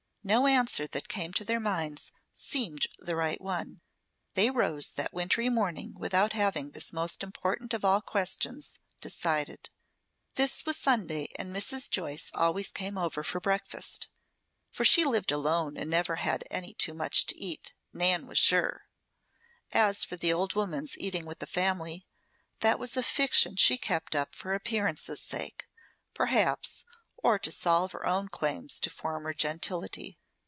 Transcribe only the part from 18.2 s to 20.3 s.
was sure. As for